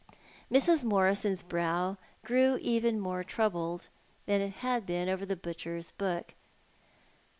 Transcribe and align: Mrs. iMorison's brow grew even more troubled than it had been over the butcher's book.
Mrs. 0.51 0.83
iMorison's 0.83 1.43
brow 1.43 1.95
grew 2.25 2.57
even 2.59 2.99
more 2.99 3.23
troubled 3.23 3.87
than 4.25 4.41
it 4.41 4.53
had 4.65 4.83
been 4.83 5.07
over 5.07 5.27
the 5.27 5.35
butcher's 5.35 5.91
book. 5.91 6.33